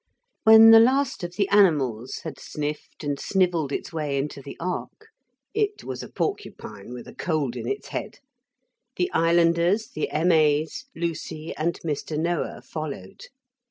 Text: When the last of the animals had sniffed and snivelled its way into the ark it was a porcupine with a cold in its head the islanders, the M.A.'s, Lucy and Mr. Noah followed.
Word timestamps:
When 0.45 0.71
the 0.71 0.79
last 0.79 1.23
of 1.23 1.35
the 1.35 1.47
animals 1.49 2.21
had 2.23 2.39
sniffed 2.39 3.03
and 3.03 3.19
snivelled 3.19 3.71
its 3.71 3.93
way 3.93 4.17
into 4.17 4.41
the 4.41 4.57
ark 4.59 5.09
it 5.53 5.83
was 5.83 6.01
a 6.01 6.09
porcupine 6.09 6.91
with 6.91 7.07
a 7.07 7.13
cold 7.13 7.55
in 7.55 7.67
its 7.67 7.89
head 7.89 8.17
the 8.95 9.11
islanders, 9.11 9.89
the 9.89 10.09
M.A.'s, 10.09 10.85
Lucy 10.95 11.55
and 11.55 11.79
Mr. 11.85 12.17
Noah 12.17 12.63
followed. 12.63 13.25